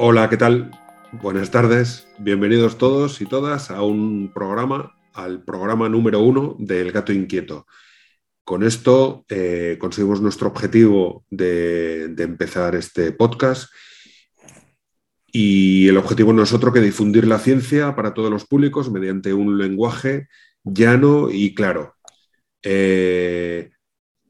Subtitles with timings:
[0.00, 0.70] Hola, ¿qué tal?
[1.10, 7.12] Buenas tardes, bienvenidos todos y todas a un programa, al programa número uno del Gato
[7.12, 7.66] Inquieto.
[8.44, 13.72] Con esto eh, conseguimos nuestro objetivo de, empezar este podcast
[15.32, 19.34] y el objetivo no es otro que difundir la ciencia para todos los públicos mediante
[19.34, 20.28] un lenguaje
[20.62, 21.96] llano y claro.
[22.62, 23.72] Eh,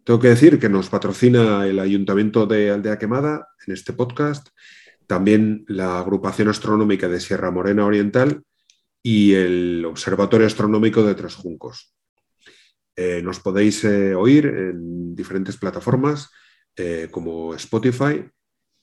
[0.03, 4.49] tengo que decir que nos patrocina el Ayuntamiento de Aldea Quemada en este podcast
[5.09, 8.43] también la Agrupación Astronómica de Sierra Morena Oriental
[9.03, 11.95] y el Observatorio Astronómico de Tres Juncos.
[12.95, 16.29] Eh, nos podéis eh, oír en diferentes plataformas
[16.77, 18.23] eh, como Spotify.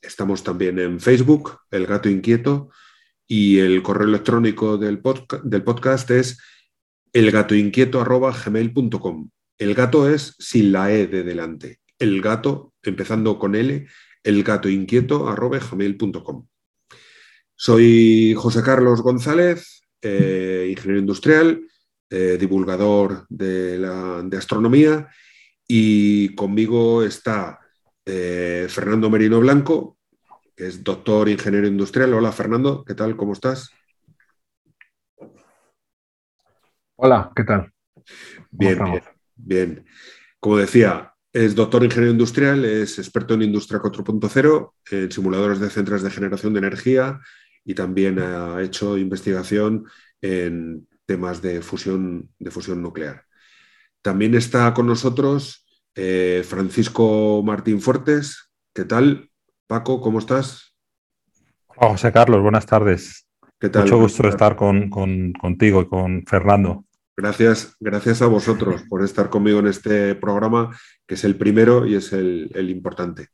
[0.02, 2.72] Estamos también en Facebook, El Gato Inquieto,
[3.28, 5.04] y el correo electrónico del,
[5.44, 6.40] del podcast es
[7.14, 9.30] elgatoinquieto.gmail.com.
[9.60, 11.82] El gato es sin la E de delante.
[12.00, 13.86] El gato, empezando con L,
[14.26, 16.48] elgatoinquieto.gmail.com.
[17.56, 21.66] Soy José Carlos González, eh, ingeniero industrial,
[22.10, 23.80] eh, divulgador de,
[24.38, 25.08] astronomía
[25.68, 27.60] y conmigo está
[28.06, 29.98] eh, Fernando Merino Blanco,
[30.56, 32.14] que es doctor ingeniero industrial.
[32.14, 33.16] Hola Fernando, ¿qué tal?
[33.16, 33.72] ¿Cómo estás?
[36.98, 37.74] Hola, ¿qué tal?
[38.52, 39.04] Bien, bien,
[39.36, 39.86] bien.
[40.40, 45.70] Como decía, es doctor en ingeniero industrial, es experto en industria 4.0, en simuladores de
[45.70, 47.20] centros de generación de energía
[47.66, 49.86] y también ha hecho investigación
[50.22, 53.26] en temas de fusión, de fusión nuclear.
[54.02, 58.50] También está con nosotros eh, Francisco Martín Fuertes.
[58.74, 59.30] ¿Qué tal?
[59.68, 60.74] Paco, ¿cómo estás?
[61.68, 63.28] José Carlos, buenas tardes.
[63.60, 63.84] ¿Qué tal?
[63.84, 66.86] Mucho gusto estar con, contigo y con Fernando.
[67.18, 70.78] Gracias, gracias a vosotros por estar conmigo en este programa,
[71.08, 73.30] que es el primero y es el, importante.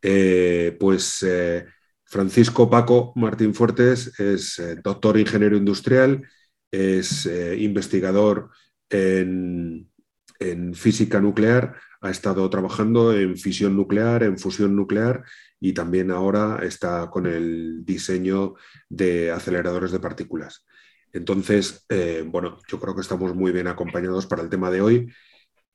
[0.00, 1.66] Eh, pues eh,
[2.04, 6.22] Francisco Paco Martín Fuertes es eh, doctor ingeniero industrial,
[6.70, 8.50] es investigador
[8.90, 9.90] en,
[10.38, 15.24] en, física nuclear, ha estado trabajando en fisión nuclear, en fusión nuclear
[15.58, 18.54] y también ahora está con el diseño
[18.88, 20.65] de aceleradores de partículas.
[21.16, 25.12] Entonces, eh, bueno, yo creo que estamos muy bien acompañados para el tema de hoy,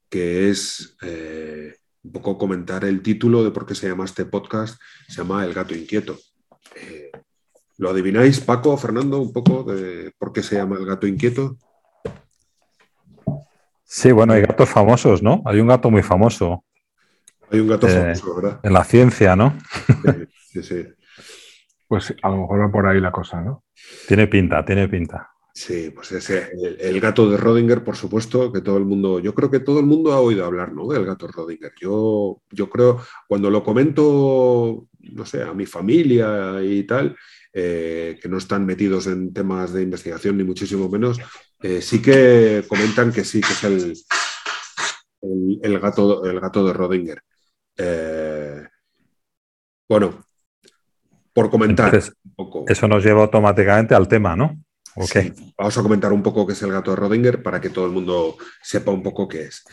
[0.07, 4.79] que es eh, un poco comentar el título de por qué se llama este podcast,
[5.07, 6.19] se llama El gato inquieto.
[6.75, 7.09] Eh,
[7.79, 11.57] ¿Lo adivináis, Paco, Fernando, un poco de por qué se llama El gato inquieto?
[13.83, 15.41] Sí, bueno, hay gatos famosos, ¿no?
[15.45, 16.63] Hay un gato muy famoso.
[17.49, 18.59] Hay un gato famoso, ¿verdad?
[18.61, 19.57] En la ciencia, ¿no?
[19.87, 20.87] Sí, sí, sí.
[21.87, 23.63] Pues a lo mejor va por ahí la cosa, ¿no?
[24.07, 25.30] Tiene pinta, tiene pinta.
[25.53, 29.51] Sí, pues ese, el, gato de Rodinger, por supuesto, que todo el mundo, yo creo
[29.51, 30.87] que todo el mundo ha oído hablar, ¿no?
[30.87, 31.73] Del gato Rodinger.
[31.79, 37.17] Yo, yo creo, cuando lo comento, no sé, a mi familia y tal,
[37.51, 41.19] eh, que no están metidos en temas de investigación ni muchísimo menos,
[41.61, 43.93] eh, sí que comentan que sí, que es el,
[45.61, 47.21] el, gato, el gato de Rodinger.
[47.77, 48.63] Eh,
[49.89, 50.23] bueno,
[51.33, 52.65] por comentar un poco.
[52.69, 54.57] Eso nos lleva automáticamente al tema, ¿no?
[55.57, 57.91] Vamos a comentar un poco qué es el gato de Rodinger para que todo el
[57.91, 59.63] mundo sepa un poco qué es.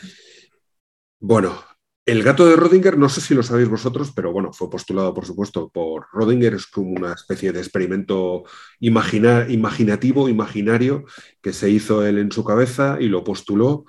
[1.19, 1.61] Bueno,
[2.05, 5.25] el gato de Rodinger, no sé si lo sabéis vosotros, pero bueno, fue postulado, por
[5.25, 8.45] supuesto, por Rodinger, es como una especie de experimento
[8.79, 11.05] imaginativo, imaginario,
[11.41, 13.85] que se hizo él en su cabeza y lo postuló,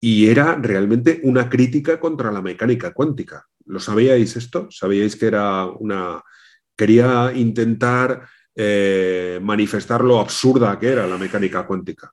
[0.00, 3.46] y era realmente una crítica contra la mecánica cuántica.
[3.66, 4.68] ¿Lo sabíais esto?
[4.70, 6.22] ¿Sabíais que era una...
[6.74, 8.26] quería intentar
[8.62, 12.12] eh, manifestar lo absurda que era la mecánica cuántica.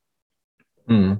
[0.85, 1.11] Mm.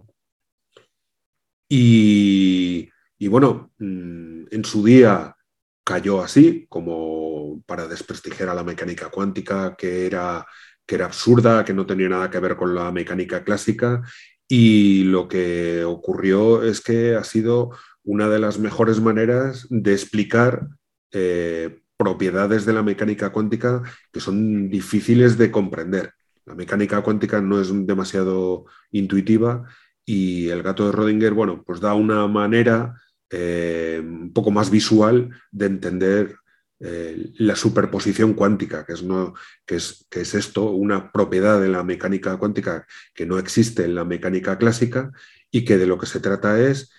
[1.69, 2.89] Y,
[3.27, 5.35] bueno, mm, en su día
[5.83, 10.45] cayó así, como para desprestigiar a la mecánica cuántica, que era,
[10.85, 14.02] que era absurda, que no tenía nada que ver con la mecánica clásica.
[14.47, 17.72] Y lo que ocurrió es que ha sido
[18.05, 20.69] una de las mejores maneras de explicar
[21.11, 26.14] eh, propiedades de la mecánica cuántica que son difíciles de comprender.
[26.46, 29.66] La mecánica cuántica no es demasiado intuitiva
[30.05, 32.96] y el gato de Rodinger, bueno, pues da una manera
[33.29, 36.35] eh, un poco más visual de entender
[36.79, 39.34] eh, la superposición cuántica, que es, no,
[39.66, 43.96] que, es, que es esto, una propiedad de la mecánica cuántica que no existe en
[43.96, 45.11] la mecánica clásica
[45.52, 46.91] y que de lo que se trata es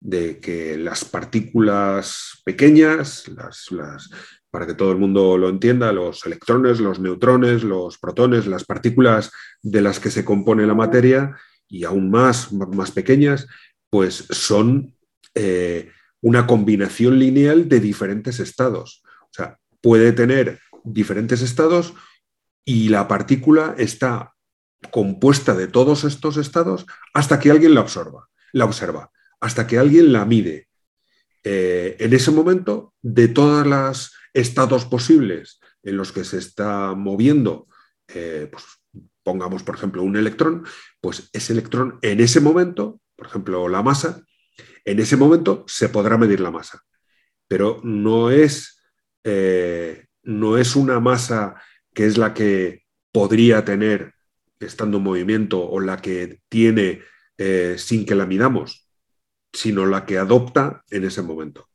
[0.00, 4.10] de que las partículas pequeñas, las, las,
[4.56, 9.30] para que todo el mundo lo entienda, los electrones, los neutrones, los protones, las partículas
[9.60, 11.36] de las que se compone la materia
[11.68, 13.48] y aún más, más pequeñas,
[13.90, 14.96] pues son
[15.34, 15.90] eh,
[16.22, 19.02] una combinación lineal de diferentes estados.
[19.24, 21.92] O sea, puede tener diferentes estados
[22.64, 24.32] y la partícula está
[24.90, 30.14] compuesta de todos estos estados hasta que alguien la observa, la observa, hasta que alguien
[30.14, 30.68] la mide.
[31.44, 37.68] Eh, en ese momento, de todos los estados posibles en los que se está moviendo,
[38.08, 38.64] eh, pues,
[39.22, 40.64] pongamos por ejemplo un electrón,
[41.00, 44.22] pues ese electrón en ese momento, por ejemplo la masa,
[44.84, 46.82] en ese momento se podrá medir la masa,
[47.48, 48.82] pero no es,
[49.24, 51.60] eh, no es una masa
[51.94, 54.14] que es la que podría tener
[54.60, 57.02] estando en movimiento o la que tiene
[57.38, 58.88] eh, sin que la midamos,
[59.52, 61.68] sino la que adopta en ese momento.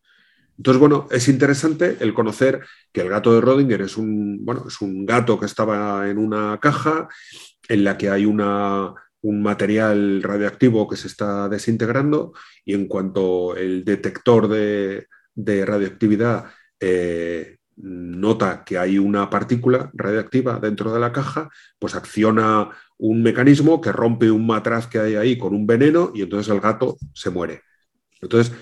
[0.61, 2.61] Entonces, bueno, es interesante el conocer
[2.91, 6.59] que el gato de Rodinger es un, bueno, es un gato que estaba en una
[6.61, 7.07] caja
[7.67, 13.83] en la que hay un material radioactivo que se está desintegrando y en cuanto el
[13.83, 21.49] detector de, radioactividad eh, nota que hay una partícula radioactiva dentro de la caja,
[21.79, 22.69] pues acciona
[22.99, 26.61] un mecanismo que rompe un matraz que hay ahí con un veneno y entonces el
[26.61, 27.63] gato se muere.
[28.21, 28.53] Entonces,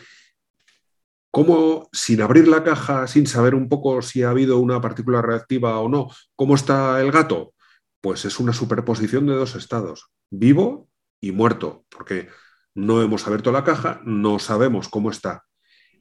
[1.32, 5.80] ¿cómo, sin abrir la caja, sin saber un poco si ha habido una partícula radioactiva
[5.80, 7.54] o no, cómo está el gato?
[8.02, 10.90] Pues es una superposición de dos estados, vivo
[11.22, 12.30] y muerto, porque
[12.76, 15.44] no hemos abierto la caja, no sabemos cómo está.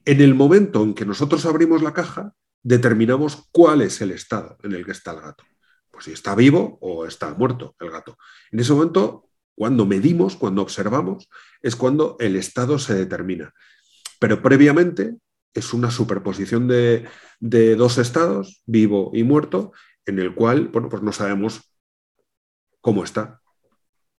[0.05, 2.33] En el momento en que nosotros abrimos la caja,
[2.63, 5.43] determinamos cuál es el estado en el que está el gato.
[5.91, 8.17] Pues si está vivo o está muerto el gato.
[8.51, 11.29] En ese momento, cuando medimos, cuando observamos,
[11.61, 13.53] es cuando el estado se determina.
[14.19, 15.15] Pero previamente
[15.53, 17.07] es una superposición de,
[17.39, 19.71] dos estados, vivo y muerto,
[20.05, 21.73] en el cual, bueno, pues no sabemos
[22.81, 23.41] cómo está,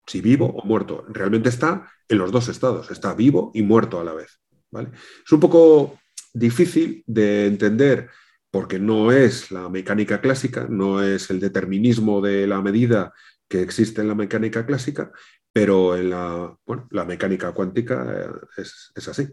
[0.08, 1.06] si vivo o muerto.
[1.10, 4.40] Realmente está en los dos estados, está vivo y muerto a la vez.
[4.72, 4.90] ¿vale?
[5.26, 6.00] Es un poco
[6.34, 8.10] difícil de entender
[8.52, 13.14] porque no es la mecánica clásica, no es el determinismo de la medida
[13.48, 15.12] que existe en la mecánica clásica,
[15.52, 16.56] pero en la,
[16.92, 18.06] la mecánica cuántica
[18.58, 18.62] eh,
[18.96, 19.28] es, así.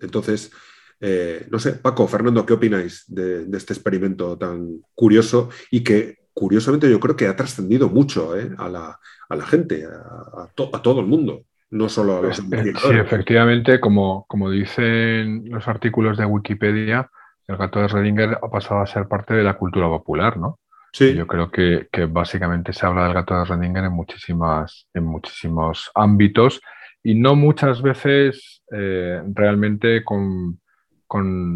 [0.00, 0.52] Entonces,
[1.00, 6.90] eh, no sé, Paco, Fernando, ¿qué opináis de, este experimento tan curioso y que curiosamente
[6.90, 11.42] yo creo que ha trascendido mucho eh, a, la, gente, a, todo el mundo?
[11.70, 17.10] No solo a los Sí, efectivamente, como, como dicen los artículos de Wikipedia,
[17.48, 20.60] el gato de Redinger ha pasado a ser parte de la cultura popular, ¿no?
[20.92, 21.14] Sí.
[21.14, 26.60] Yo creo que, básicamente se habla del gato de Redinger en, muchísimas, en muchísimos ámbitos
[27.02, 30.60] y no muchas veces eh, realmente con,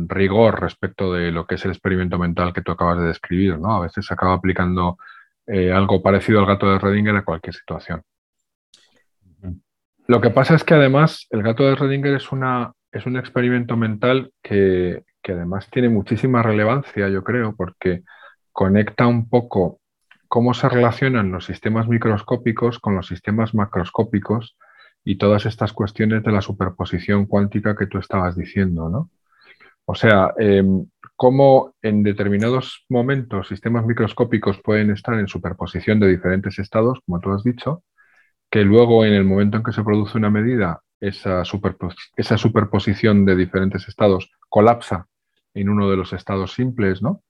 [0.08, 3.75] rigor respecto de lo que es el experimento mental que tú acabas de describir, ¿no?
[3.75, 4.96] A veces se acaba aplicando
[5.46, 8.02] eh, algo parecido al gato de Redinger a cualquier situación.
[10.06, 13.76] Lo que pasa es que además el gato de Redinger es, una, es un experimento
[13.76, 18.02] mental que, que además tiene muchísima relevancia, yo creo, porque
[18.52, 19.81] conecta un poco
[20.28, 24.56] cómo se relacionan los sistemas microscópicos con los sistemas macroscópicos
[25.05, 29.11] y todas estas cuestiones de la superposición cuántica que tú estabas diciendo, ¿no?
[29.85, 30.87] O sea, em,
[31.17, 37.32] cómo en determinados momentos sistemas microscópicos pueden estar en superposición de diferentes estados, como tú
[37.32, 37.82] has dicho,
[38.51, 41.43] que luego en el momento en que se produce una medida, esa,
[42.17, 45.06] esa superposición de diferentes estados colapsa
[45.55, 47.22] en uno de los estados simples, ¿no?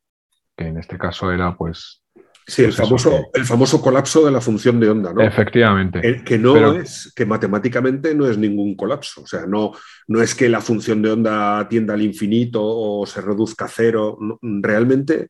[0.57, 2.03] Que en este caso era, pues.
[2.51, 5.23] Sí, el, famoso, el famoso colapso de la función de onda, ¿no?
[5.23, 6.23] Efectivamente.
[6.25, 9.23] que no es, que matemáticamente no es ningún colapso.
[9.23, 9.71] O sea, no,
[10.09, 14.19] no es que la función de onda tienda al infinito o se reduzca a cero.
[14.43, 15.29] realmente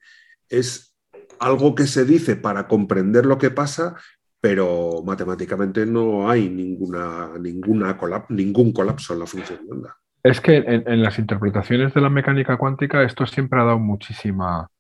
[0.49, 0.97] es
[1.41, 3.97] algo que se dice para comprender lo que pasa,
[4.41, 7.99] pero matemáticamente no hay ninguna, ninguna
[8.31, 9.97] ningún colapso en la función de onda.
[10.23, 14.71] Es que en, las interpretaciones de la mecánica cuántica esto siempre ha dado muchísima,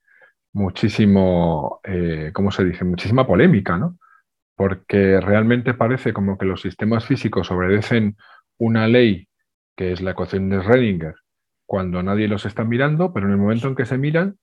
[0.52, 2.84] muchísimo, eh, ¿cómo se dice?
[2.84, 3.98] Muchísima polémica, ¿no?
[4.56, 8.16] Porque realmente parece como que los sistemas físicos obedecen
[8.58, 9.28] una ley
[9.76, 11.14] que es la ecuación de Schrödinger
[11.66, 14.36] cuando nadie los está mirando, pero en el momento en que se miran,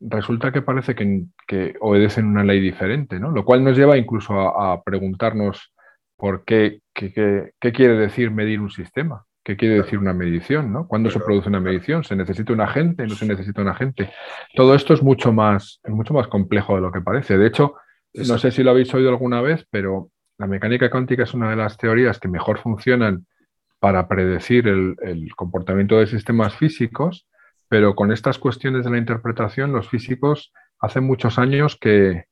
[0.00, 3.30] resulta que parece que, obedecen una ley diferente, ¿no?
[3.30, 5.74] Lo cual nos lleva incluso a, preguntarnos
[6.16, 9.26] por qué, qué quiere decir medir un sistema.
[9.50, 10.72] ¿Qué quiere decir una medición?
[10.72, 10.86] ¿no?
[10.86, 12.04] ¿Cuándo se produce una medición?
[12.04, 13.04] ¿Se necesita un agente?
[13.04, 14.12] ¿No se necesita un agente?
[14.54, 17.36] Todo esto es mucho más, mucho más complejo de lo que parece.
[17.36, 17.74] De hecho,
[18.14, 21.56] no sé si lo habéis oído alguna vez, pero la mecánica cuántica es una de
[21.56, 23.26] las teorías que mejor funcionan
[23.80, 24.94] para predecir el,
[25.34, 27.26] comportamiento de sistemas físicos,
[27.68, 32.26] pero con estas cuestiones de la interpretación, los físicos hace muchos años que,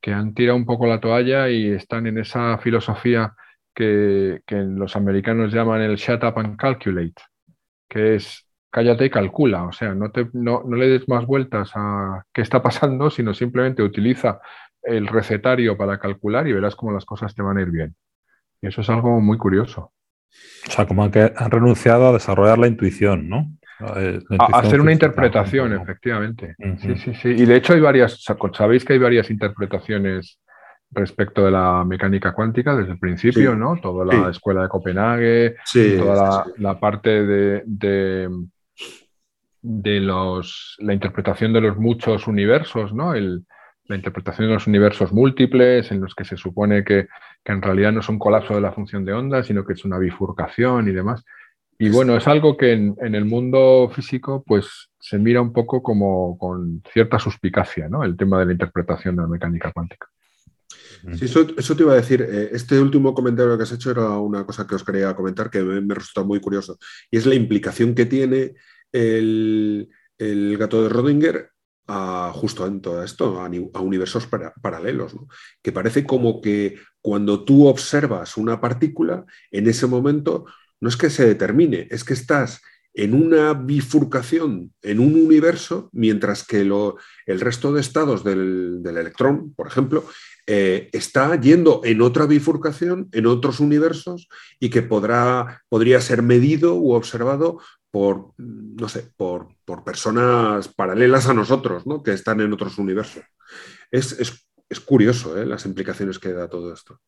[0.00, 3.34] que han tirado un poco la toalla y están en esa filosofía
[3.74, 7.22] que, los americanos llaman el shut up and calculate,
[7.88, 12.24] que es cállate y calcula, o sea, no, te, no, le des más vueltas a
[12.32, 14.40] qué está pasando, sino simplemente utiliza
[14.82, 17.94] el recetario para calcular y verás cómo las cosas te van a ir bien.
[18.60, 19.92] Y eso es algo muy curioso.
[20.66, 23.52] O sea, como que han renunciado a desarrollar la intuición, ¿no?
[23.78, 26.54] a hacer una interpretación, efectivamente.
[26.78, 27.28] Sí, sí, sí.
[27.28, 30.38] Y de hecho hay varias, sabéis que hay varias interpretaciones
[30.92, 33.78] respecto de la mecánica cuántica desde el principio, ¿no?
[33.80, 35.56] Toda la escuela de Copenhague,
[35.98, 37.62] toda la, parte de,
[39.62, 43.14] de, los, la interpretación de los muchos universos, ¿no?
[43.14, 47.08] la interpretación de los universos múltiples, en los que se supone que,
[47.42, 49.84] que, en realidad no es un colapso de la función de onda, sino que es
[49.84, 51.24] una bifurcación y demás.
[51.78, 55.82] Y bueno, es algo que en, en, el mundo físico pues se mira un poco
[55.82, 58.04] como con cierta suspicacia, ¿no?
[58.04, 60.06] El tema de la interpretación de la mecánica cuántica.
[61.14, 62.22] Sí, eso, te iba a decir.
[62.22, 65.62] Eh, este último comentario que has hecho era una cosa que os quería comentar que
[65.62, 66.78] me, resulta muy curioso.
[67.10, 68.54] Y es la implicación que tiene
[68.92, 69.88] el,
[70.58, 71.50] gato de Rodinger
[71.86, 73.48] a, justo en todo esto, a,
[73.80, 74.28] universos
[74.62, 75.14] paralelos.
[75.62, 80.46] Que parece como que cuando tú observas una partícula, en ese momento
[80.80, 82.60] no es que se determine, es que estás
[82.94, 89.66] en una bifurcación en un universo, mientras que el resto de estados del, electrón, por
[89.66, 90.04] ejemplo,
[90.46, 96.74] eh, está yendo en otra bifurcación, en otros universos, y que podrá, podría ser medido
[96.74, 99.48] u observado por, no sé, por,
[99.84, 102.02] personas paralelas a nosotros, ¿no?
[102.02, 103.22] que están en otros universos.
[103.90, 104.46] Es,
[104.86, 105.44] curioso ¿eh?
[105.44, 106.98] las implicaciones que da todo esto.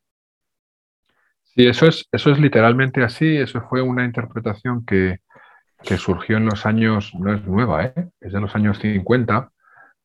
[1.42, 3.36] Sí, eso es, eso es literalmente así.
[3.36, 5.20] Eso fue una interpretación que,
[5.82, 8.10] que surgió en los años, no es nueva, ¿eh?
[8.20, 9.50] es de los años 50.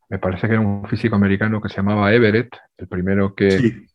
[0.10, 3.86] Me parece que era un físico americano que se llamaba Everett, el primero que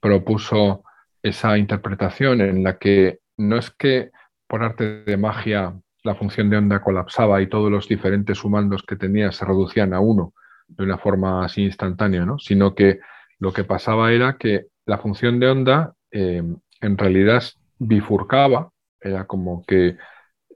[0.00, 0.82] propuso
[1.22, 4.10] esa interpretación en la que no es que
[4.46, 8.96] por arte de magia la función de onda colapsaba y todos los diferentes sumandos que
[8.96, 10.32] tenía se reducían a uno
[10.66, 12.38] de una forma así instantánea, ¿no?
[12.38, 13.00] sino que
[13.38, 16.42] lo que pasaba era que la función de onda eh,
[16.80, 17.42] en realidad
[17.78, 18.70] bifurcaba,
[19.00, 19.96] era como que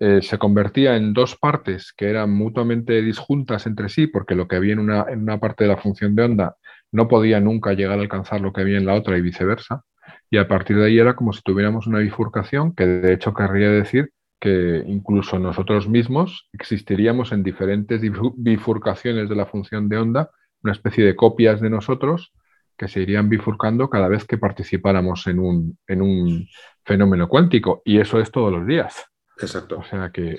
[0.01, 4.57] eh, se convertía en dos partes que eran mutuamente disjuntas entre sí, porque lo que
[4.57, 6.57] había en una, en una parte de la función de onda
[6.91, 9.83] no podía nunca llegar a alcanzar lo que había en la otra y viceversa.
[10.31, 13.71] Y a partir de ahí era como si tuviéramos una bifurcación, que de hecho querría
[13.71, 14.11] decir
[14.41, 18.03] que incluso nosotros mismos existiríamos en diferentes
[18.37, 20.31] bifurcaciones de la función de onda,
[20.63, 22.33] una especie de copias de nosotros
[22.77, 26.47] que se irían bifurcando cada vez que participáramos en un, en un
[26.85, 27.83] fenómeno cuántico.
[27.85, 29.14] Y eso es todos los días.
[29.39, 29.79] Exacto.
[29.79, 30.37] O sea que,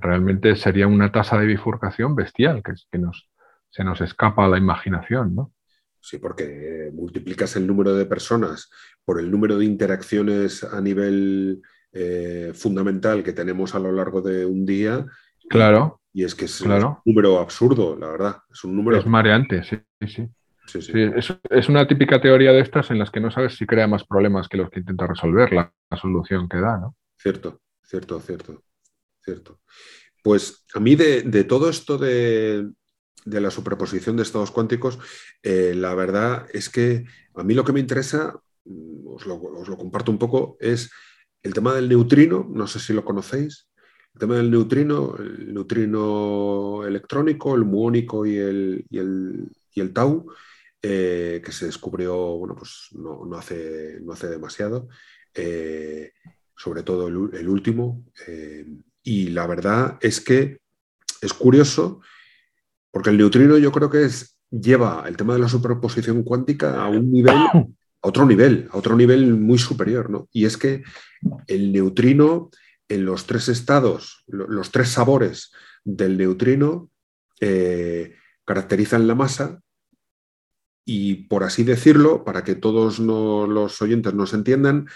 [0.00, 3.28] realmente sería una tasa de bifurcación bestial, que, que nos,
[3.70, 5.52] se nos escapa a la imaginación, ¿no?
[6.04, 8.70] Sí, porque multiplicas el número de personas
[9.06, 14.44] por el número de interacciones a nivel eh, fundamental que tenemos a lo largo de
[14.44, 15.06] un día.
[15.48, 16.02] Claro.
[16.12, 18.36] Y, es que es, un número absurdo, la verdad.
[18.52, 18.98] Es un número.
[18.98, 20.28] Es mareante, sí, sí.
[20.66, 20.82] sí.
[20.82, 23.88] sí, es, es, una típica teoría de estas en las que no sabes si crea
[23.88, 26.96] más problemas que los que intenta resolver la, la solución que da, ¿no?
[27.16, 27.62] Cierto.
[27.84, 28.64] Cierto, cierto,
[29.22, 29.60] cierto.
[30.22, 32.70] Pues a mí de, todo esto de,
[33.26, 34.98] la superposición de estados cuánticos,
[35.42, 38.40] eh, la verdad es que a mí lo que me interesa,
[39.04, 40.90] os lo, comparto un poco, es
[41.42, 43.68] el tema del neutrino, no sé si lo conocéis,
[44.14, 50.32] el tema del neutrino, el neutrino electrónico, el muónico y el, y el, tau,
[50.80, 54.88] eh, que se descubrió, bueno, pues no, hace, no hace demasiado.
[55.34, 56.12] Eh,
[56.56, 58.04] sobre todo el, último.
[58.26, 58.66] Eh,
[59.02, 60.58] y la verdad es que
[61.20, 62.00] es curioso,
[62.90, 66.88] porque el neutrino yo creo que es, lleva el tema de la superposición cuántica a
[66.88, 67.66] un nivel, a
[68.00, 70.10] otro nivel, a otro nivel muy superior.
[70.10, 70.28] ¿no?
[70.32, 70.82] Y es que
[71.46, 72.50] el neutrino,
[72.88, 75.52] en los tres estados, los tres sabores
[75.84, 76.90] del neutrino,
[77.40, 79.60] eh, caracterizan la masa
[80.84, 84.86] y, por así decirlo, para que todos los oyentes nos entiendan,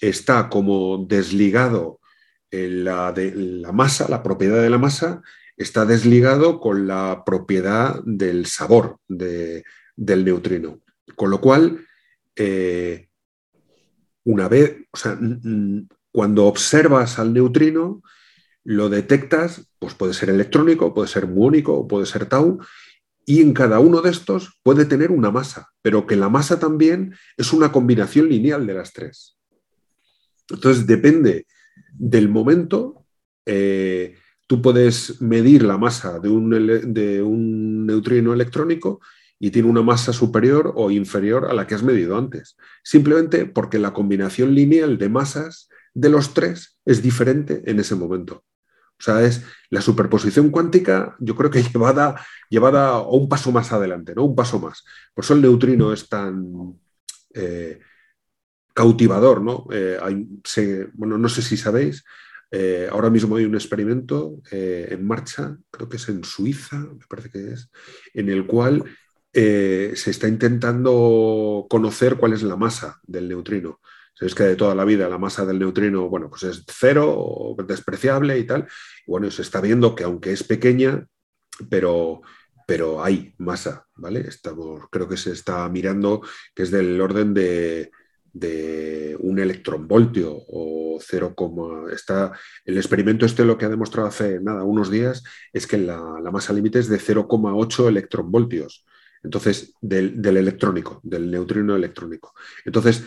[0.00, 2.00] está como desligado
[2.50, 5.22] la, de, la masa, la propiedad de la masa,
[5.56, 10.80] está desligado con la propiedad del sabor del neutrino.
[11.16, 11.86] Con lo cual,
[12.36, 13.08] eh,
[14.24, 15.18] una vez, o sea,
[16.10, 18.02] cuando observas al neutrino,
[18.64, 22.58] lo detectas, pues puede ser electrónico, puede ser muónico, puede ser tau,
[23.26, 27.14] y en cada uno de estos puede tener una masa, pero que la masa también
[27.36, 29.33] es una combinación lineal de las tres.
[30.48, 31.46] Entonces, depende
[31.92, 33.06] del momento,
[33.46, 39.00] eh, tú puedes medir la masa de un, de un, neutrino electrónico
[39.38, 43.78] y tiene una masa superior o inferior a la que has medido antes, simplemente porque
[43.78, 48.44] la combinación lineal de masas de los tres es diferente en ese momento.
[48.98, 54.14] O sea, es la superposición cuántica, yo creo que llevada, llevada un paso más adelante,
[54.14, 54.24] ¿no?
[54.24, 54.84] Un paso más.
[55.14, 56.78] Por eso el neutrino es tan
[57.34, 57.80] eh,
[58.74, 59.66] cautivador, ¿no?
[59.72, 59.98] Eh,
[60.94, 62.04] bueno, no sé si sabéis,
[62.50, 67.30] eh, ahora mismo hay un experimento en marcha, creo que es en Suiza, me parece
[67.30, 67.70] que es,
[68.12, 68.84] en el cual
[69.32, 73.80] se está intentando conocer cuál es la masa del neutrino.
[74.14, 78.38] Sabéis que de toda la vida la masa del neutrino, bueno, pues es cero despreciable
[78.38, 78.68] y tal.
[79.06, 81.04] Bueno, se está viendo que aunque es pequeña,
[81.68, 82.22] pero,
[82.66, 84.20] pero hay masa, ¿vale?
[84.20, 86.22] Estamos, creo que se está mirando
[86.54, 87.90] que es del orden de,
[88.34, 91.34] un electronvoltio o 0,
[91.92, 92.32] está
[92.64, 95.22] el experimento este lo que ha demostrado hace nada unos días
[95.52, 96.00] es que la,
[96.32, 98.84] masa límite es de 0,8 electronvoltios
[99.22, 103.04] entonces del, del, electrónico del neutrino electrónico entonces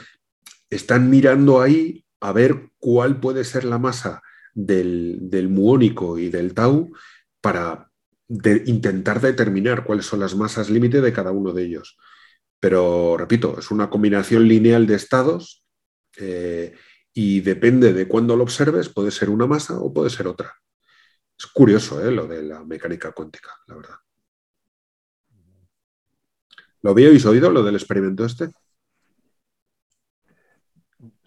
[0.69, 4.21] están mirando ahí a ver cuál puede ser la masa
[4.57, 6.91] del, muónico y del tau
[7.41, 7.91] para
[8.65, 11.97] intentar determinar cuáles son las masas límite de cada uno de ellos.
[12.59, 15.63] Pero, repito, es una combinación lineal de estados
[16.17, 16.73] eh,
[17.13, 20.53] y depende de cuándo lo observes, puede ser una masa o puede ser otra.
[21.37, 22.11] Es curioso ¿eh?
[22.11, 23.95] lo de la mecánica cuántica, la verdad.
[26.81, 28.49] ¿Lo habíais oído, lo del experimento este?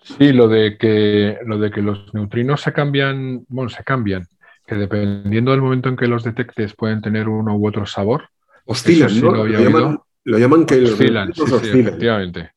[0.02, 4.26] Sí, lo de que lo de que los neutrinos se cambian, bueno, se cambian,
[4.66, 8.28] que dependiendo del momento en que los detectes pueden tener uno u otro sabor.
[8.64, 9.32] Oscilan, ¿no?
[9.32, 12.52] lo, llaman, que oscilan, sí, sí, efectivamente.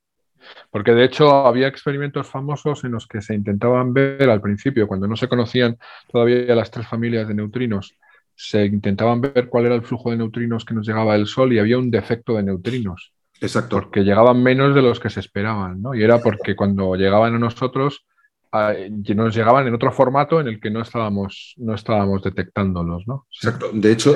[0.70, 5.08] Porque de hecho había experimentos famosos en los que se intentaban ver al principio, cuando
[5.08, 5.78] no se conocían
[6.12, 7.96] todavía las tres familias de neutrinos,
[8.36, 11.60] se intentaban ver cuál era el flujo de neutrinos que nos llegaba del Sol y
[11.60, 13.14] había un defecto de neutrinos.
[13.40, 13.76] Exacto.
[13.78, 15.94] Porque llegaban menos de los que se esperaban, ¿no?
[15.94, 18.06] Y era porque cuando llegaban a nosotros,
[18.52, 23.28] nos llegaban en otro formato en el que no estábamos, no estábamos detectándolos, ¿no?
[23.34, 23.70] Exacto.
[23.74, 24.14] De hecho,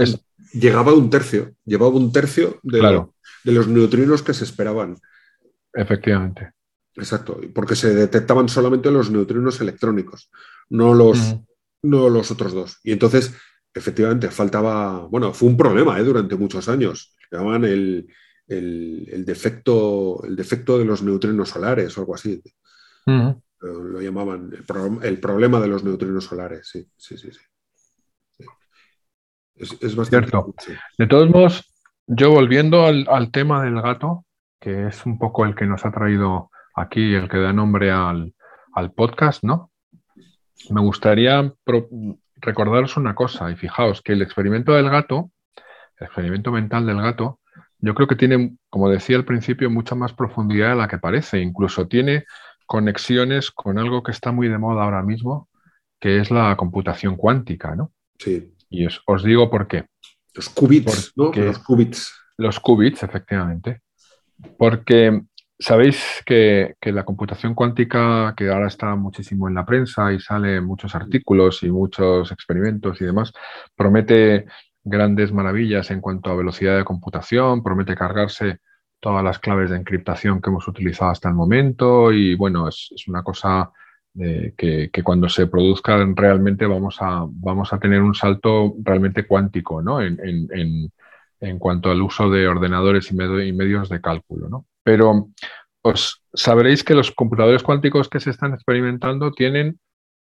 [0.53, 3.05] llegaba un tercio, llevaba un tercio de,
[3.47, 4.97] de los neutrinos que se esperaban.
[5.73, 6.51] Efectivamente.
[6.95, 10.29] Exacto, porque se detectaban solamente los neutrinos electrónicos,
[10.69, 11.37] no los,
[11.81, 12.79] no los otros dos.
[12.83, 13.33] Y entonces,
[13.73, 16.03] efectivamente, faltaba, bueno, fue un problema ¿eh?
[16.03, 17.15] durante muchos años.
[17.31, 18.07] Llamaban el,
[18.49, 22.43] el, defecto, el defecto de los neutrinos solares o algo así.
[23.05, 24.51] lo, llamaban
[25.03, 27.31] el, problema de los neutrinos solares, sí, sí, sí.
[27.31, 28.45] sí.
[29.55, 30.53] Es, bastante Cierto.
[30.97, 31.76] De todos modos,
[32.07, 34.25] yo volviendo al, tema del gato,
[34.59, 38.33] que es un poco el que nos ha traído aquí, el que da nombre al,
[38.73, 39.71] al podcast, ¿no?
[40.69, 41.53] Me gustaría
[42.37, 45.31] recordaros una cosa, y fijaos que el experimento del gato,
[45.99, 47.39] el experimento mental del gato,
[47.79, 51.39] yo creo que tiene, como decía al principio, mucha más profundidad de la que parece.
[51.39, 52.25] Incluso tiene
[52.65, 55.47] conexiones con algo que está muy de moda ahora mismo,
[55.99, 57.91] que es la computación cuántica, ¿no?
[58.17, 58.53] Sí.
[58.69, 59.85] Y os, digo por qué.
[60.37, 61.31] Los qubits, ¿no?
[61.33, 62.13] Los qubits.
[62.37, 63.81] Los qubits, efectivamente.
[64.57, 65.23] Porque
[65.59, 70.61] sabéis que, que, la computación cuántica, que ahora está muchísimo en la prensa y sale
[70.61, 73.33] muchos artículos y muchos experimentos y demás,
[73.75, 74.45] promete
[74.83, 78.59] grandes maravillas en cuanto a velocidad de computación, promete cargarse
[78.99, 83.23] todas las claves de encriptación que hemos utilizado hasta el momento y bueno, es, una
[83.23, 83.71] cosa
[84.17, 90.01] que, cuando se produzca realmente vamos a, vamos a tener un salto realmente cuántico ¿no?
[90.01, 90.19] en,
[91.39, 94.49] en, cuanto al uso de ordenadores y, y medios de cálculo.
[94.49, 94.65] ¿no?
[94.83, 95.29] Pero
[95.83, 99.79] os sabréis que los computadores cuánticos que se están experimentando tienen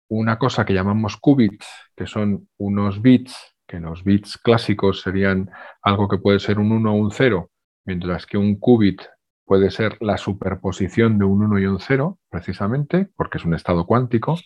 [0.09, 1.67] una cosa que llamamos qubits,
[1.97, 5.51] que son unos bits que los bits clásicos serían
[5.83, 7.51] algo que puede ser un 1 o un 0,
[7.87, 9.03] mientras que un qubit
[9.45, 13.87] puede ser la superposición de un 1 y un 0, precisamente, porque es un estado
[13.87, 14.39] cuántico,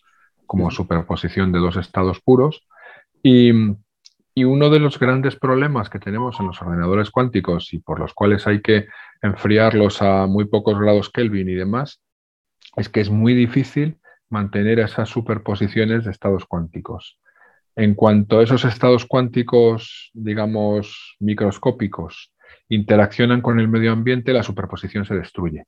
[0.46, 2.66] como superposición de dos estados puros.
[3.22, 3.52] Y,
[4.34, 8.14] y, uno de los grandes problemas que tenemos en los ordenadores cuánticos y por los
[8.14, 8.86] cuales hay que
[9.22, 12.00] enfriarlos a muy pocos grados Kelvin y demás,
[12.76, 13.98] es que es muy difícil
[14.30, 17.18] mantener esas superposiciones de estados cuánticos.
[17.76, 22.32] En cuanto a esos estados cuánticos, digamos, microscópicos,
[22.68, 25.64] interaccionan con el medio ambiente, la superposición se destruye.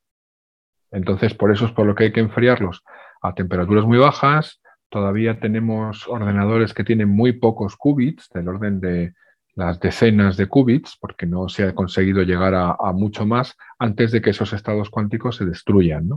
[0.91, 2.83] Entonces, por eso es por lo que hay que enfriarlos
[3.23, 4.61] a temperaturas muy bajas.
[4.89, 9.15] Todavía tenemos ordenadores que tienen muy pocos qubits, del orden de
[9.55, 14.21] las decenas de qubits, porque no se ha conseguido llegar a, mucho más antes de
[14.21, 16.09] que esos estados cuánticos se destruyan.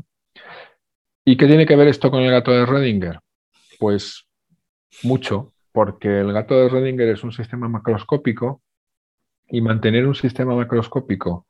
[1.26, 3.20] ¿Y qué tiene que ver esto con el gato de Rödinger?
[3.80, 4.28] Pues
[5.04, 8.63] mucho, porque el gato de Rödinger es un sistema macroscópico
[9.48, 11.48] y mantener un sistema macroscópico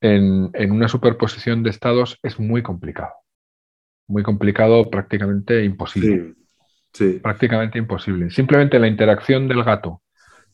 [0.00, 3.12] en, una superposición de estados es muy complicado.
[4.06, 6.34] Muy complicado, prácticamente imposible.
[7.22, 8.30] Prácticamente imposible.
[8.30, 10.02] Simplemente la interacción del gato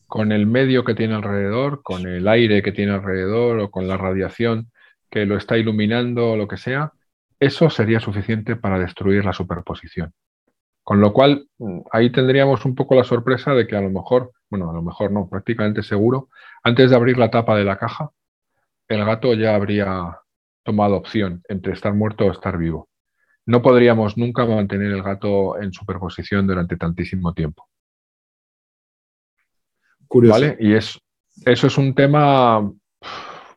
[0.07, 3.97] con el medio que tiene alrededor, con el aire que tiene alrededor o con la
[3.97, 4.71] radiación
[5.09, 6.91] que lo está iluminando o lo que sea,
[7.39, 10.13] eso sería suficiente para destruir la superposición.
[10.83, 14.31] Con lo cual, mm, ahí tendríamos un poco la sorpresa de que a lo mejor,
[14.51, 16.29] bueno, a lo mejor no, prácticamente seguro,
[16.61, 18.11] antes de abrir la tapa de la caja,
[18.89, 20.19] el gato ya habría
[20.63, 22.89] tomado opción entre estar muerto o estar vivo.
[23.45, 27.67] No podríamos nunca mantener el gato en superposición durante tantísimo tiempo.
[30.07, 30.33] Curioso.
[30.33, 30.57] ¿Vale?
[30.59, 30.99] Y es,
[31.45, 32.69] eso es un tema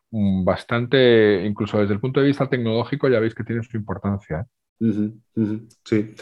[0.09, 4.39] bastante, incluso desde el punto de vista tecnológico, ya veis que tiene su importancia.
[4.39, 4.45] ¿eh?
[4.79, 6.13] Sí.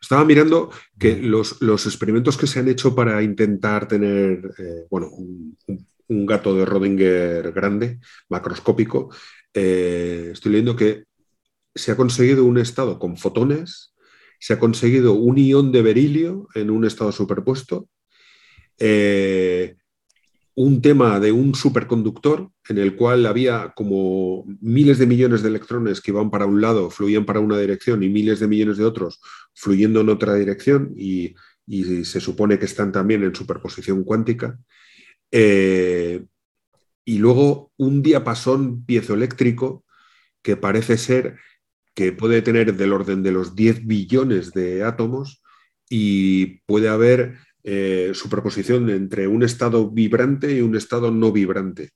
[0.00, 5.56] Estaba mirando que los, experimentos que se han hecho para intentar tener eh, bueno, un,
[6.26, 7.98] gato de Rodinger grande,
[8.28, 9.10] macroscópico,
[9.54, 11.04] eh, estoy leyendo que
[11.74, 13.94] se ha conseguido un estado con fotones,
[14.38, 17.88] se ha conseguido un ión de berilio en un estado superpuesto,
[18.78, 19.76] eh,
[20.54, 26.00] un tema de un superconductor en el cual había como miles de millones de electrones
[26.00, 29.20] que iban para un lado, fluían para una dirección y miles de millones de otros
[29.54, 31.34] fluyendo en otra dirección y,
[32.04, 34.58] se supone que están también en superposición cuántica.
[35.30, 36.22] Eh,
[37.04, 39.84] y luego un diapasón piezoeléctrico
[40.42, 41.36] que parece ser
[41.94, 45.42] que puede tener del orden de los 10 billones de átomos
[45.88, 51.90] y puede haber eh, superposición entre un estado vibrante y un estado no vibrante.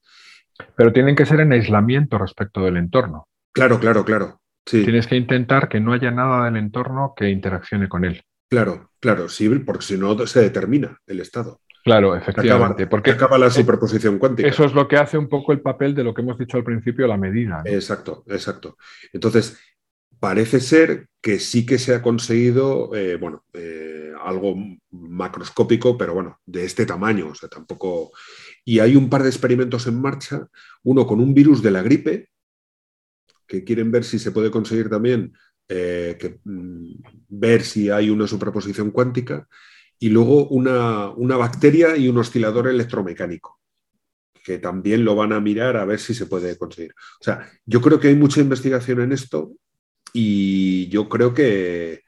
[0.76, 3.29] Pero tienen que ser en aislamiento respecto del entorno.
[3.52, 4.40] Claro, claro, claro.
[4.64, 8.22] Tienes que intentar que no haya nada del entorno que interaccione con él.
[8.48, 11.61] Claro, claro, sí, porque si no se determina el estado.
[11.85, 12.88] Claro, efectivamente.
[12.88, 14.48] porque acaba la superposición cuántica.
[14.48, 16.64] Eso es lo que hace un poco el papel de lo que hemos dicho al
[16.64, 17.62] principio, la medida.
[17.64, 18.76] Exacto, exacto.
[19.12, 19.57] Entonces,
[20.27, 24.57] parece ser que sí que se ha conseguido, eh, bueno, eh, algo
[24.91, 28.11] macroscópico, pero bueno, de este tamaño, o sea, tampoco...
[28.65, 30.49] Y hay un par de experimentos en marcha,
[30.83, 32.29] uno con un virus de la gripe,
[33.47, 35.33] que quieren ver si se puede conseguir también
[35.69, 36.95] eh, mm,
[37.29, 39.47] ver si hay una superposición cuántica,
[40.01, 43.61] y luego una, una bacteria y un oscilador electromecánico
[44.45, 46.95] que también lo van a mirar a ver si se puede conseguir.
[47.21, 49.53] O sea, yo creo que hay mucha investigación en esto
[50.12, 52.03] y yo creo que,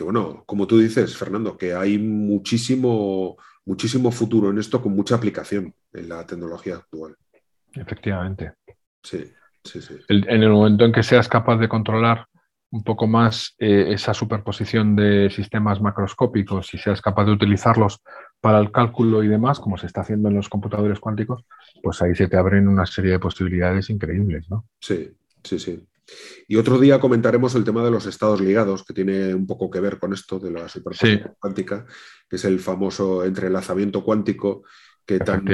[0.00, 5.74] bueno, como tú dices, Fernando, que hay muchísimo, muchísimo futuro en esto con mucha aplicación
[5.92, 7.16] en la tecnología actual.
[7.72, 8.52] Efectivamente.
[9.02, 9.96] Sí, sí, sí.
[10.08, 12.26] en el momento en que seas capaz de controlar
[12.74, 18.00] un poco más eh, esa superposición de sistemas macroscópicos y seas capaz de utilizarlos
[18.40, 21.44] para el cálculo y demás, como se está haciendo en los computadores cuánticos,
[21.84, 24.66] pues ahí se te abren una serie de posibilidades increíbles, ¿no?
[24.80, 25.08] Sí,
[25.44, 25.86] sí, sí.
[26.46, 29.80] Y otro día comentaremos el tema de los estados ligados, que tiene un poco que
[29.80, 31.86] ver con esto de la superposición cuántica,
[32.28, 34.64] que es el famoso entrelazamiento cuántico
[35.06, 35.44] que tan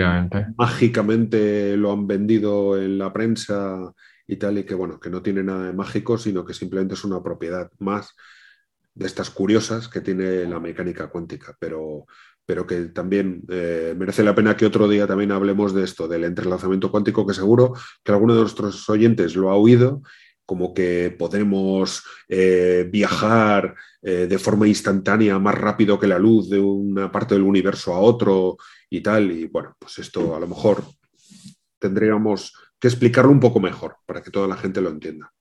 [0.57, 3.93] mágicamente lo han vendido en la prensa
[4.27, 7.05] y tal, y que bueno, que no tiene nada de mágico, sino que simplemente es
[7.05, 8.15] una propiedad más
[8.95, 12.07] de estas curiosas que tiene la mecánica cuántica, pero,
[12.47, 16.25] pero que también eh, merece la pena que otro día también hablemos de esto, del
[16.25, 20.03] entrelazamiento cuántico, que seguro que alguno de nuestros oyentes lo ha oído
[20.51, 26.59] como que podemos eh, viajar eh, de forma instantánea más rápido que la luz de
[26.59, 28.57] una parte del universo a otro
[28.91, 29.31] y tal.
[29.31, 30.83] Y bueno, pues esto a lo mejor
[31.79, 35.33] tendríamos que explicarlo un poco mejor para que toda la gente lo entienda.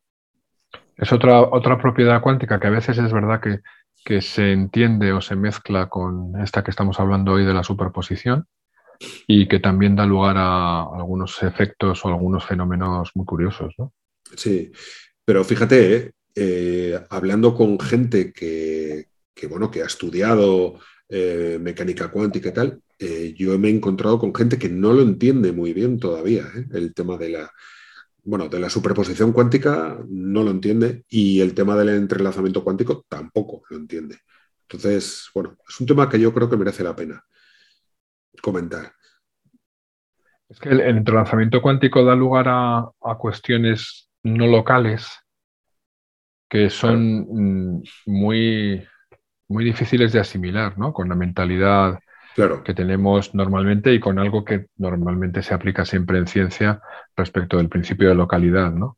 [0.96, 3.62] Es otra, otra propiedad cuántica que a veces es verdad que,
[4.06, 8.46] que se entiende o se mezcla con esta que estamos hablando hoy de la superposición
[9.26, 13.74] y que también da lugar a algunos efectos o algunos fenómenos muy curiosos.
[13.80, 13.92] ¿no?
[14.36, 14.72] Sí,
[15.30, 19.10] pero fíjate, eh, eh, hablando con gente que,
[19.48, 22.82] bueno, que ha estudiado eh, mecánica cuántica y tal,
[23.36, 27.16] yo me he encontrado con gente que no lo entiende muy bien todavía, el tema
[27.18, 27.52] de la,
[28.24, 33.62] bueno, de la superposición cuántica no lo entiende y el tema del entrelazamiento cuántico tampoco
[33.70, 34.18] lo entiende.
[34.64, 37.24] Entonces, bueno, es un tema que yo creo que merece la pena
[38.42, 38.94] comentar.
[40.50, 45.20] Es que el, entrelazamiento cuántico da lugar a cuestiones no locales
[46.50, 48.84] que son mm, muy,
[49.48, 50.92] muy difíciles de asimilar, ¿no?
[50.92, 52.00] Con la mentalidad
[52.64, 56.82] que tenemos normalmente y con algo que normalmente se aplica siempre en ciencia
[57.16, 58.98] respecto del principio de localidad, ¿no?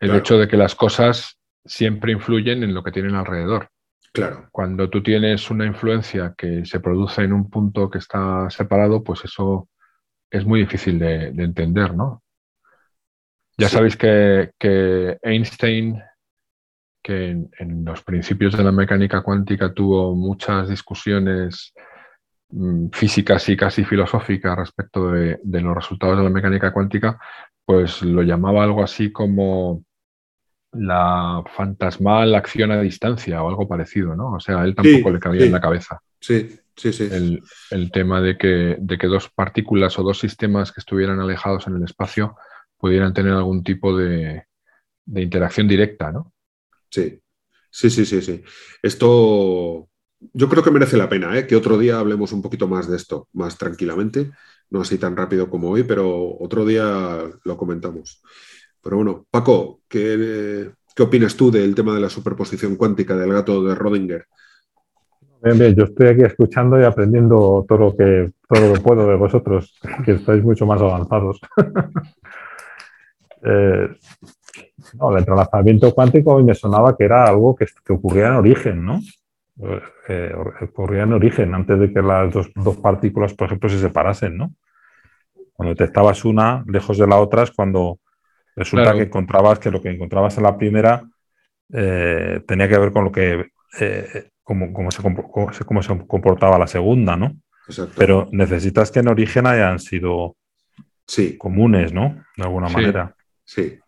[0.00, 3.68] El hecho de que las cosas siempre influyen en lo que tienen alrededor.
[4.12, 4.48] Claro.
[4.50, 9.24] Cuando tú tienes una influencia que se produce en un punto que está separado, pues
[9.24, 9.68] eso
[10.28, 12.24] es muy difícil de entender, ¿no?
[13.58, 16.02] Ya sabéis que, Einstein
[17.02, 21.72] que en, los principios de la mecánica cuántica tuvo muchas discusiones
[22.50, 27.18] mm, físicas y casi filosóficas respecto de, los resultados de la mecánica cuántica,
[27.64, 29.84] pues lo llamaba algo así como
[30.72, 34.32] la fantasmal acción a distancia o algo parecido, ¿no?
[34.32, 36.00] O sea, él tampoco le cabía en la cabeza.
[36.20, 37.08] Sí, sí, sí.
[37.70, 41.76] El, tema de que, de que, dos partículas o dos sistemas que estuvieran alejados en
[41.76, 42.36] el espacio
[42.78, 44.44] pudieran tener algún tipo de,
[45.04, 46.32] de interacción directa, ¿no?
[46.90, 47.20] Sí,
[47.70, 48.42] sí, sí, sí, sí.
[48.82, 49.88] Esto
[50.32, 51.46] yo creo que merece la pena, ¿eh?
[51.46, 54.30] que otro día hablemos un poquito más de esto, más tranquilamente,
[54.70, 58.22] no así tan rápido como hoy, pero otro día lo comentamos.
[58.82, 63.62] Pero bueno, Paco, ¿qué, qué opinas tú del tema de la superposición cuántica del gato
[63.62, 64.26] de Rodinger?
[65.42, 69.06] Bien, bien, yo estoy aquí escuchando y aprendiendo todo lo que, todo lo que puedo
[69.06, 71.40] de vosotros, que estáis mucho más avanzados.
[73.46, 73.88] eh,
[74.94, 79.00] no, el entrelazamiento cuántico hoy me sonaba que era algo que, ocurría en origen, ¿no?
[80.08, 80.32] Eh,
[80.62, 84.52] ocurría en origen, antes de que las dos, partículas, por ejemplo, se separasen, ¿no?
[85.52, 87.98] Cuando detectabas una lejos de la otra es cuando
[88.54, 91.02] resulta que encontrabas que lo que encontrabas en la primera
[91.72, 93.46] eh, tenía que ver con lo que
[93.80, 97.36] eh, cómo, se, comportaba la segunda, ¿no?
[97.96, 100.36] Pero necesitas que en origen hayan sido
[101.06, 101.36] sí.
[101.36, 102.22] comunes, ¿no?
[102.36, 103.16] De alguna manera.
[103.46, 103.78] Sí.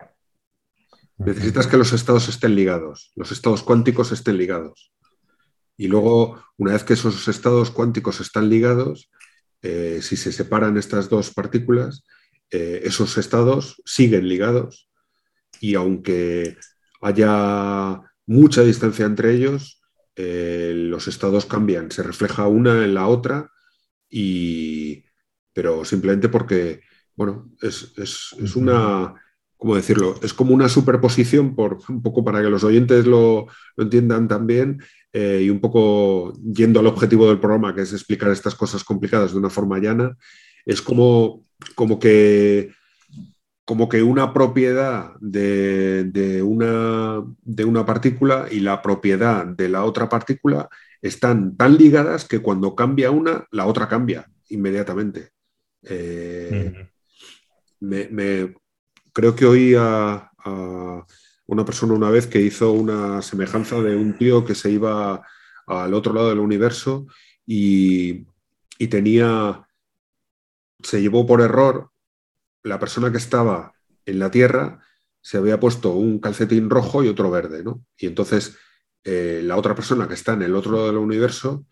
[1.19, 4.93] Necesitas que los estados estén ligados, los estados cuánticos estén ligados.
[5.77, 9.11] Y luego, una vez que esos estados cuánticos están ligados,
[9.63, 12.05] eh, si se separan estas dos partículas,
[12.51, 14.89] eh, esos estados siguen ligados
[15.61, 16.57] y aunque
[17.01, 19.83] haya mucha distancia entre ellos,
[20.15, 23.51] eh, los estados cambian, se refleja una en la otra,
[24.09, 25.05] y,
[25.53, 26.83] pero simplemente porque,
[27.17, 29.15] bueno, es, es una
[29.59, 30.15] ¿cómo decirlo?
[30.23, 34.81] Es como una superposición, por, un poco para que los oyentes lo, entiendan también,
[35.13, 39.33] eh, y un poco yendo al objetivo del programa, que es explicar estas cosas complicadas
[39.33, 40.17] de una forma llana,
[40.65, 41.45] es como,
[41.75, 42.73] como, que,
[43.65, 50.09] como que una propiedad de, una, de una partícula y la propiedad de la otra
[50.09, 50.69] partícula
[51.03, 55.31] están tan ligadas que cuando cambia una, la otra cambia inmediatamente.
[55.83, 56.89] Eh,
[57.81, 58.55] me,
[59.19, 60.31] creo que oí a,
[61.47, 65.27] una persona una vez que hizo una semejanza de un tío que se iba
[65.67, 67.09] al otro lado del universo
[67.45, 68.27] y,
[68.89, 69.67] tenía,
[70.85, 71.91] se llevó por error,
[72.63, 73.73] la persona que estaba
[74.07, 74.87] en la Tierra
[75.21, 77.85] se había puesto un calcetín rojo y otro verde, ¿no?
[77.97, 78.57] Y entonces
[79.03, 81.67] eh, la otra persona que está en el otro lado del universo,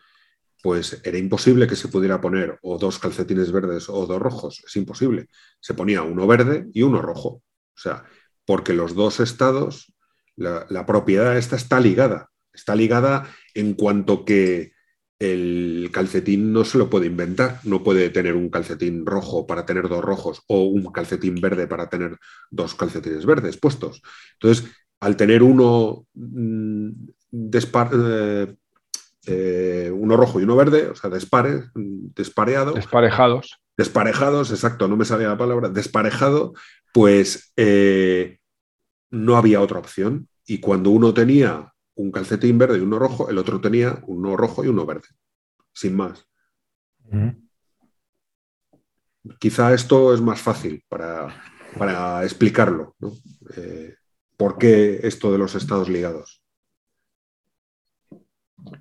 [0.67, 4.75] pues era imposible que se pudiera poner o dos calcetines verdes o dos rojos, es
[4.75, 5.29] imposible.
[5.61, 7.29] Se ponía uno verde y uno rojo.
[7.29, 8.03] O sea,
[8.45, 9.95] porque los dos estados,
[10.35, 12.31] la, propiedad esta está ligada.
[12.53, 14.73] Está ligada en cuanto que
[15.21, 17.61] el calcetín no se lo puede inventar.
[17.63, 21.89] No puede tener un calcetín rojo para tener dos rojos o un calcetín verde para
[21.89, 22.19] tener
[22.51, 24.03] dos calcetines verdes puestos.
[24.33, 26.91] Entonces, al tener uno mm,
[27.31, 28.57] eh,
[29.27, 32.73] eh, uno rojo y uno verde, o sea, despares, despareado.
[32.75, 33.59] Desparejados.
[33.77, 36.55] Desparejados, exacto, no me salía la palabra, desparejado,
[36.93, 38.39] pues eh,
[39.11, 40.29] no había otra opción.
[40.47, 44.65] Y cuando uno tenía un calcetín verde y uno rojo, el otro tenía uno rojo
[44.65, 45.09] y uno verde,
[45.73, 46.25] sin más.
[49.41, 52.95] Quizá esto es más fácil para, explicarlo.
[53.57, 53.95] Eh,
[54.37, 56.46] ¿Por qué esto de los estados ligados?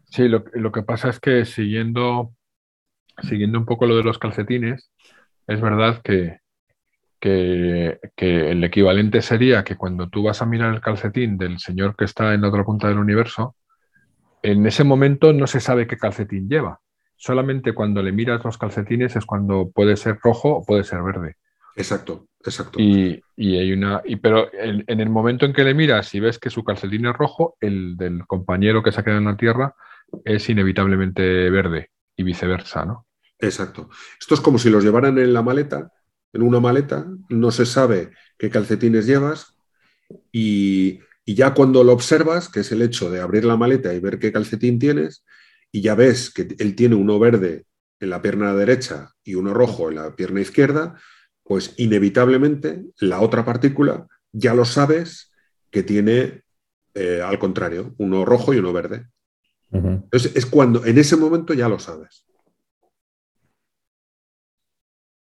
[0.05, 2.33] Sí, lo, que pasa es que siguiendo,
[3.21, 4.91] siguiendo un poco lo de los calcetines,
[5.47, 6.39] es verdad que,
[7.19, 12.05] que, el equivalente sería que cuando tú vas a mirar el calcetín del señor que
[12.05, 13.55] está en la otra punta del universo,
[14.41, 16.79] en ese momento no se sabe qué calcetín lleva.
[17.17, 21.35] Solamente cuando le miras los calcetines es cuando puede ser rojo o puede ser verde.
[21.75, 22.79] Exacto, exacto.
[22.79, 24.01] Y, hay una.
[24.05, 27.13] Y, pero en, el momento en que le miras y ves que su calcetín es
[27.13, 29.75] rojo, el del compañero que se ha quedado en la Tierra
[30.23, 33.07] es inevitablemente verde y viceversa, ¿no?
[33.39, 33.89] Exacto.
[34.19, 35.91] Esto es como si los llevaran en la maleta
[36.35, 39.55] en una maleta, no se sabe qué calcetines llevas
[40.31, 44.19] y, ya cuando lo observas, que es el hecho de abrir la maleta y ver
[44.19, 45.23] qué calcetín tienes,
[45.71, 47.65] y ya ves que él tiene uno verde
[47.99, 50.99] en la pierna derecha y uno rojo en la pierna izquierda,
[51.45, 55.31] pues inevitablemente la otra partícula ya lo sabes
[55.69, 56.43] que tiene
[56.95, 59.07] eh, al contrario, uno rojo y uno verde.
[59.71, 62.25] Entonces es cuando, en ese momento ya lo sabes.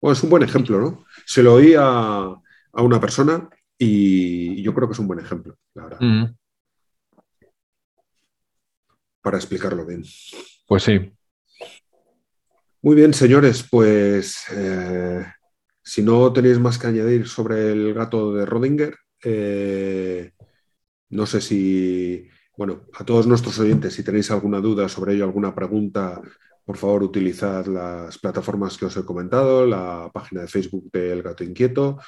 [0.01, 1.05] Bueno, es un buen ejemplo, ¿no?
[1.27, 2.35] Se lo oí a,
[2.73, 6.35] una persona y yo creo que es un buen ejemplo, la verdad.
[9.21, 10.03] para explicarlo bien.
[10.67, 11.13] Pues sí.
[12.81, 15.27] Muy bien, señores, pues eh,
[15.91, 20.31] si no tenéis más que añadir sobre el gato de Rodinger, eh,
[21.09, 25.53] no sé si, bueno, a todos nuestros oyentes, si tenéis alguna duda sobre ello, alguna
[25.53, 26.21] pregunta,
[26.65, 31.43] por favor, utilizad las plataformas que os he comentado, la página de Facebook del Gato
[31.43, 31.99] Inquieto.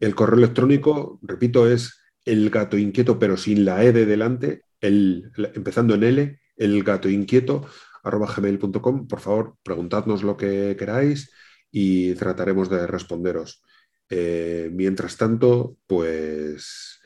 [0.00, 5.30] El correo electrónico, repito, es el gato inquieto, pero sin la E de delante, el,
[5.54, 7.68] empezando en L, el gato inquieto,
[8.02, 9.06] gmail.com.
[9.06, 11.30] Por favor, preguntadnos lo que queráis
[11.70, 13.62] y trataremos de responderos.
[14.10, 17.00] Eh, mientras tanto, pues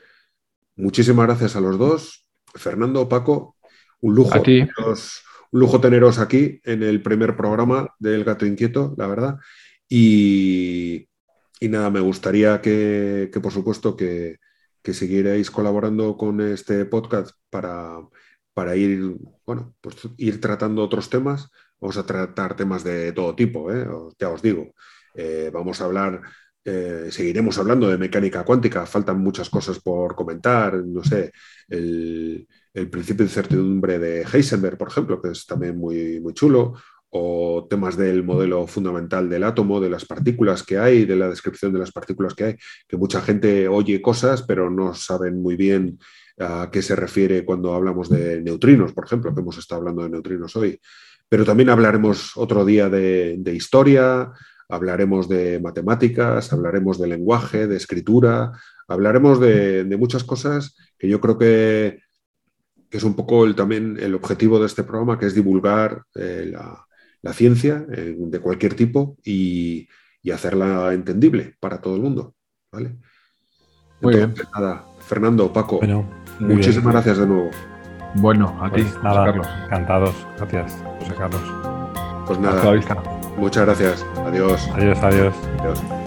[0.75, 2.27] muchísimas gracias a los dos.
[2.55, 3.57] Fernando, Paco,
[4.01, 4.41] un lujo.
[4.41, 9.37] Teneros, un lujo teneros aquí en el primer programa del Gato Inquieto, la verdad.
[9.89, 11.07] Y,
[11.61, 14.37] nada, me gustaría que, por supuesto, que,
[14.81, 17.97] que siguierais colaborando con este podcast para,
[18.53, 21.49] para ir, bueno, pues ir tratando otros temas.
[21.83, 23.85] Vamos a tratar temas de todo tipo, ¿eh?
[24.17, 24.73] ya os digo.
[25.13, 26.21] Eh, vamos a hablar,
[26.63, 31.33] eh, seguiremos hablando de mecánica cuántica, faltan muchas cosas por comentar, no sé,
[31.67, 32.47] el,
[32.89, 36.75] principio de incertidumbre de Heisenberg, por ejemplo, que es también muy, muy chulo,
[37.09, 41.73] o temas del modelo fundamental del átomo, de las partículas que hay, de la descripción
[41.73, 42.55] de las partículas que hay,
[42.87, 45.99] que mucha gente oye cosas, pero no saben muy bien
[46.39, 50.09] a qué se refiere cuando hablamos de neutrinos, por ejemplo, que hemos estado hablando de
[50.11, 50.79] neutrinos hoy.
[51.29, 54.31] Pero también hablaremos otro día de, historia,
[54.69, 58.51] hablaremos de matemáticas, hablaremos de lenguaje, de escritura,
[58.87, 61.99] hablaremos de, muchas cosas que yo creo que,
[62.91, 66.85] es un poco el, también el objetivo de este programa, que es divulgar eh, la,
[67.23, 69.87] la ciencia eh, de cualquier tipo y,
[70.31, 72.33] hacerla entendible para todo el mundo.
[72.71, 72.95] ¿vale?
[74.01, 74.33] Muy bien.
[74.55, 75.81] Nada, Fernando, Paco,
[76.39, 77.72] muchísimas gracias de nuevo.
[78.15, 79.47] Bueno, a ti, pues nada, Carlos.
[79.65, 80.27] Encantados.
[80.37, 81.41] Gracias, José Carlos.
[82.27, 82.61] Pues nada.
[83.37, 84.05] Muchas gracias.
[84.25, 84.69] Adiós.
[84.75, 85.33] Adiós, adiós.
[85.59, 86.02] Adiós.